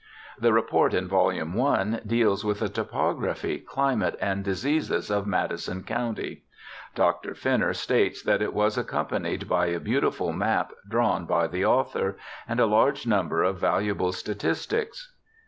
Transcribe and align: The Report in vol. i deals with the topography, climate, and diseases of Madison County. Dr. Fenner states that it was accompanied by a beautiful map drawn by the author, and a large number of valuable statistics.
The 0.39 0.51
Report 0.51 0.95
in 0.95 1.07
vol. 1.07 1.29
i 1.31 1.99
deals 2.07 2.43
with 2.43 2.57
the 2.57 2.69
topography, 2.69 3.59
climate, 3.59 4.15
and 4.19 4.43
diseases 4.43 5.11
of 5.11 5.27
Madison 5.27 5.83
County. 5.83 6.41
Dr. 6.95 7.35
Fenner 7.35 7.71
states 7.75 8.23
that 8.23 8.41
it 8.41 8.51
was 8.55 8.79
accompanied 8.79 9.47
by 9.47 9.67
a 9.67 9.79
beautiful 9.79 10.33
map 10.33 10.71
drawn 10.89 11.27
by 11.27 11.45
the 11.45 11.65
author, 11.65 12.17
and 12.47 12.59
a 12.59 12.65
large 12.65 13.05
number 13.05 13.43
of 13.43 13.59
valuable 13.59 14.11
statistics. 14.11 15.13